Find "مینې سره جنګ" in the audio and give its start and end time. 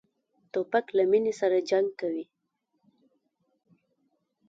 1.11-1.87